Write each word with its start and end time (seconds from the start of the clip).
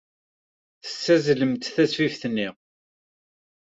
Tessazzlemt 0.83 1.71
tasfift-nni. 1.75 2.49